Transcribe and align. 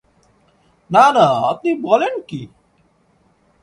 না 0.89 1.05
না, 1.11 1.27
আপনি 1.51 1.69
বলেন 1.81 2.13
কী! 2.27 2.41